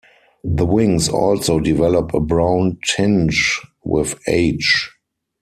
[0.43, 4.89] The wings also develop a brown tinge with age.